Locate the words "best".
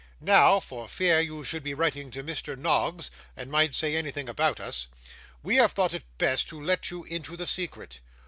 6.17-6.47